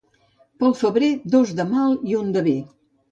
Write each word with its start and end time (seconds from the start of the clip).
Pel 0.61 0.71
febrer, 0.79 1.09
dos 1.35 1.51
de 1.59 1.65
mal 1.73 1.93
i 2.13 2.17
un 2.21 2.33
de 2.39 2.43
bé. 2.49 2.55